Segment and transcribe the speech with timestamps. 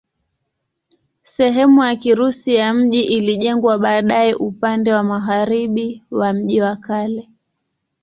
[1.23, 7.29] Sehemu ya Kirusi ya mji ilijengwa baadaye upande wa magharibi wa mji wa kale.